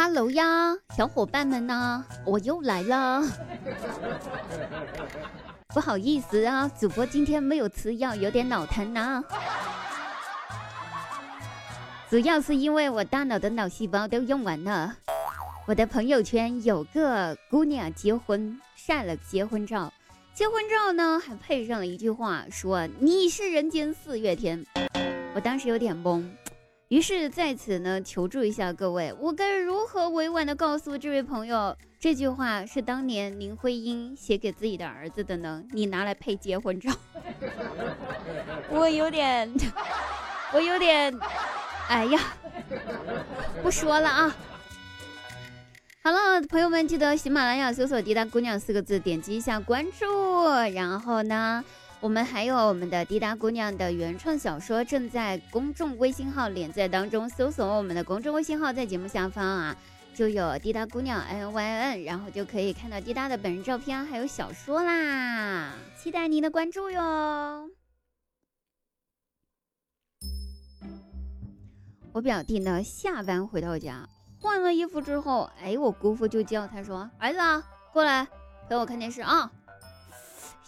[0.00, 2.02] 哈喽呀，小伙伴们呢？
[2.24, 3.22] 我又来了。
[5.74, 9.22] 不好意思啊，主播今天没有吃药，有点脑疼呢。
[12.08, 14.96] 主要是因为我大脑的脑细胞都用完了。
[15.66, 19.92] 我的朋友圈有个姑娘结婚，晒了结婚照，
[20.32, 24.64] 结婚照呢还配上了一句话，说你是人间四月天。
[25.34, 26.26] 我当时有点懵。
[26.90, 35.62] 于是在此呢，求助一下各位，我该如何委婉的告诉这位朋友，这句话是当年林徽因写给自己的儿子的呢？
[35.70, 36.90] 你拿来配结婚照，
[38.70, 39.48] 我有点，
[40.52, 41.16] 我有点，
[41.86, 42.18] 哎呀，
[43.62, 44.36] 不说了啊。
[46.02, 50.44] 好了，朋友们，记得喜马拉雅搜索“滴答姑娘”四个字，点击一下关注，
[50.74, 51.64] 然后呢。
[52.00, 59.76] 我们还有我们的滴答姑娘的原创小说正在公众微信号连载当中，搜索我们的公众微信号，在节目下方啊，
[60.14, 67.68] 就有滴答姑娘 N Y N，然后就可以看到滴答的本人照片，还有小说啦，期待您的关注哟。
[72.12, 74.08] 我表弟呢，下班回到家，
[74.40, 77.38] 换了衣服之后，哎，我姑父就叫他说：“儿子，
[77.92, 78.26] 过来
[78.70, 79.52] 陪我看电视啊。”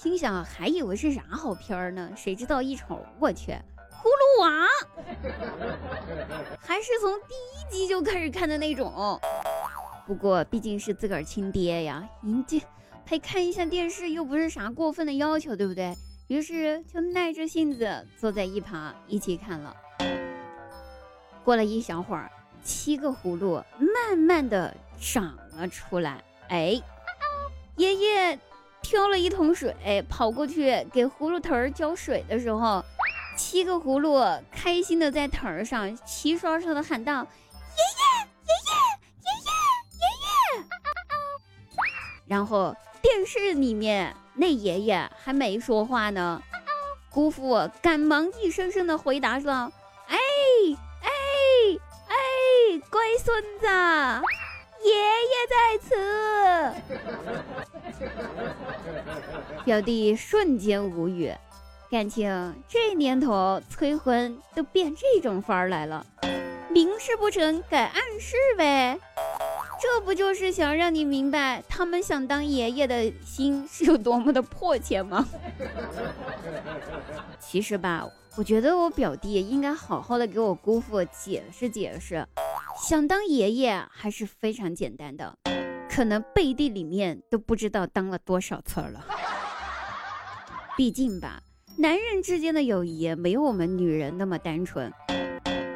[0.00, 4.66] 心想还以为是啥好片呢，谁知道一瞅，我去，葫芦娃，
[6.58, 9.20] 还是从第一集就开始看的那种。
[10.06, 12.62] 不过毕竟是自个儿亲爹呀，人家
[13.04, 15.94] 陪看一下电视又不是啥过分的要求，对不对？
[16.28, 19.76] 于是就耐着性子坐在一旁一起看了。
[21.44, 22.32] 过了一小会儿，
[22.64, 26.24] 七个葫芦慢慢的长了出来。
[26.48, 26.80] 哎，
[27.76, 28.38] 爷爷。
[28.82, 32.84] 挑了一桶水，跑过去给葫芦藤浇水的时候，
[33.36, 37.22] 七个葫芦开心的在藤上齐刷刷的喊道
[37.76, 38.02] ：“爷爷，
[38.46, 38.72] 爷爷，
[39.26, 39.50] 爷爷，
[40.00, 40.02] 爷
[40.58, 40.66] 爷！”
[42.26, 46.42] 然后电视里面那爷爷还没说话呢，
[47.10, 49.52] 姑父赶忙一声声的回答说
[50.08, 50.16] ：“哎
[51.02, 51.08] 哎
[52.08, 52.14] 哎，
[52.90, 53.66] 乖孙子。”
[54.82, 55.94] 爷爷在此，
[59.64, 61.32] 表弟瞬间无语，
[61.90, 66.04] 感情这年头催婚都变这种法儿来了，
[66.70, 68.98] 明示不成改暗示呗，
[69.80, 75.26] 这不就是想让你明白他们想当爷爷的心是有多么的迫切吗？
[77.38, 78.06] 其实吧，
[78.36, 82.26] 我觉得我表弟应该好好的给我姑父解释解释。
[82.88, 85.36] 想当爷爷还是非常简单的，
[85.90, 89.04] 可能背地里面都不知道当了多少次了。
[90.76, 91.42] 毕竟吧，
[91.78, 94.90] 男人之间的友谊没有我们女人那么单纯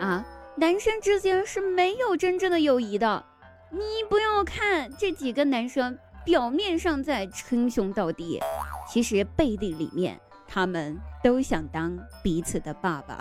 [0.00, 0.24] 啊，
[0.56, 3.24] 男生之间是没有真正的友谊的。
[3.70, 8.40] 你不要看这几个男生表面上在称兄道弟，
[8.88, 13.18] 其实背地里面他们都想当彼此的爸爸。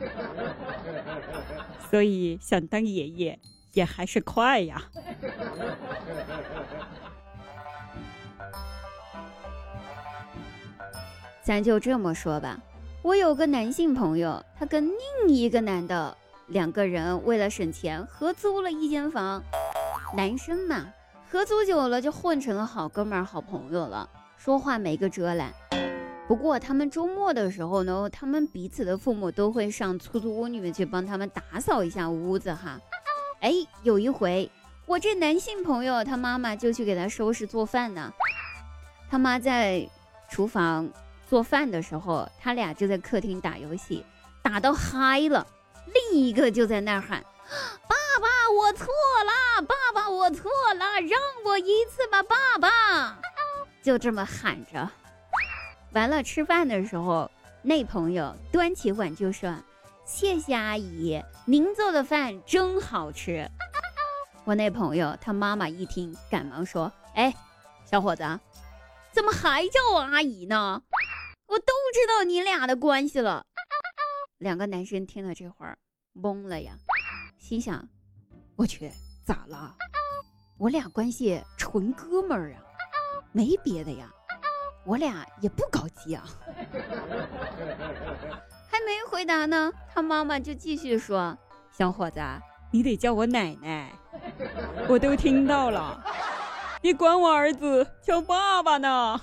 [1.90, 3.38] 所以想当爷爷
[3.76, 4.82] 也还是快呀。
[11.44, 12.58] 咱就这么说吧，
[13.02, 16.16] 我有个男性朋友，他跟另一个男的
[16.46, 19.42] 两个人为了省钱合租了一间房。
[20.16, 20.86] 男生嘛，
[21.30, 24.08] 合租久了就混成了好哥们儿、好朋友了，
[24.38, 25.52] 说话没个遮拦。
[26.26, 32.80] 不过他们周末的时候呢，他们彼此的父母都会上出租屋里面去帮他们打扫一下屋子哈。
[33.40, 33.52] 哎，
[33.82, 34.50] 有一回
[34.86, 38.12] 我这男性朋友他妈妈就去给他收拾做饭呢。
[39.10, 39.88] 他妈在
[40.30, 40.88] 厨房
[41.28, 44.04] 做饭的时候，他俩就在客厅打游戏，
[44.42, 45.46] 打到嗨了。
[45.86, 47.24] 另一个就在那儿喊
[47.86, 53.18] ：“爸爸，我错了，爸爸，我错了，让我一次吧，爸爸。
[53.82, 54.90] ”就这么喊着。
[55.92, 57.30] 完了，吃饭的时候，
[57.62, 59.54] 那朋友端起碗就说
[60.06, 63.50] ：“谢谢阿姨，您做的饭真好吃。
[64.46, 67.34] ”我那朋友他妈妈一听，赶忙说：“哎，
[67.84, 68.22] 小伙子，
[69.12, 70.80] 怎么还叫我阿姨呢？
[71.48, 73.44] 我都知道你俩的关系了。
[74.38, 75.76] ”两个男生听了这会儿
[76.14, 76.76] 懵了呀，
[77.36, 77.88] 心想
[78.54, 78.92] ：“我去，
[79.24, 79.74] 咋了？
[80.56, 82.62] 我俩关系纯哥们儿啊，
[83.32, 84.08] 没别的呀。”
[84.86, 86.24] 我俩也不搞基啊，
[89.16, 89.72] 回答呢？
[89.94, 91.34] 他妈妈就继续说
[91.72, 92.20] 小伙子
[92.70, 93.90] 你得叫我奶奶。
[94.90, 96.04] 我都听到了。
[96.82, 99.18] 你管我儿子叫爸爸呢。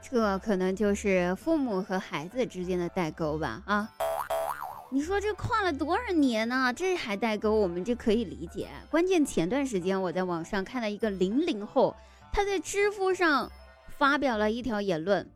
[0.00, 3.95] 这可能就是父母和孩子之间的代沟吧啊。
[4.88, 6.72] 你说这跨了多少年呢？
[6.74, 8.68] 这还代沟，我们这可以理解。
[8.88, 11.96] 关键前段时间我在网上看到一个零零后，
[12.32, 13.50] 他在知乎上
[13.98, 15.28] 发表了一条言论，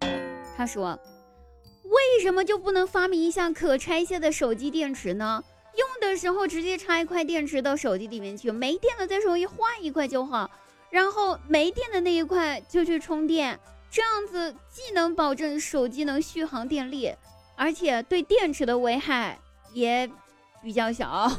[0.57, 0.97] 他说
[1.83, 5.43] ：“为什么就不能发明一下可拆卸的手机电池呢？
[5.77, 10.49] 用的时候直接插一块电池到手机里面去，没电了再重新换一块就好，
[10.91, 13.59] 然后没电的那一块就去充电。”
[13.91, 17.13] 这样子既能保证手机能续航电力，
[17.61, 19.39] 而且对电池的危害
[19.75, 20.11] 也
[20.63, 21.31] 比较小。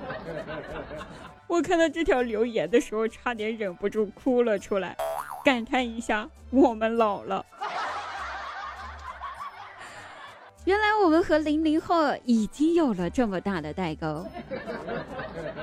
[1.48, 4.94] 我看到这条留言的时候，差点忍不住哭了出来，
[5.42, 7.46] 感叹一下：我们老了。
[10.66, 14.26] 原来我们和零零后已经有了这么大的代沟。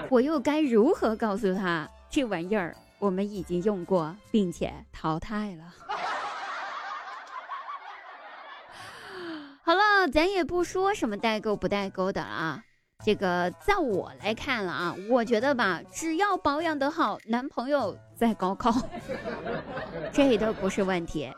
[0.10, 2.76] 我又该如何告诉他这玩意儿？
[2.98, 5.64] 我们已经用过，并且淘汰了。
[10.08, 12.64] 咱也不说什么代沟不代沟的啊。
[13.06, 18.74] 这个在我来看了啊，我觉得吧，只要保养得好，男朋友在高考，
[20.12, 21.32] 这都不是问题。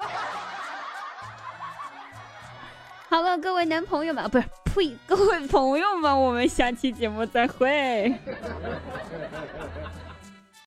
[3.10, 8.12] 好了，各位男朋友们，不是呸，各位朋友们，我们下期节目再会。